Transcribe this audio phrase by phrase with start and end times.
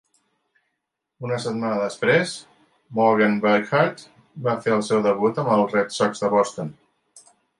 [1.27, 2.31] Una setmana després,
[3.01, 4.03] Morgan Burkhart
[4.49, 6.73] va fer el seu debut amb els Red Sox de Boston.